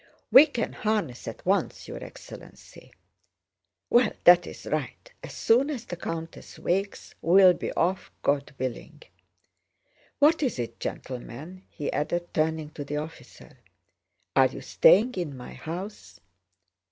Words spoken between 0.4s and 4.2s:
can harness at once, your excellency." "Well,